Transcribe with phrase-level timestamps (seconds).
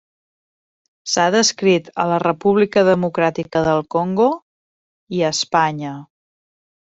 [1.15, 4.31] S’ha descrit a la República Democràtica del Congo
[5.19, 5.93] i a Espanya.